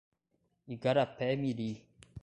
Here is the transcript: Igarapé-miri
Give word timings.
Igarapé-miri 0.73 1.69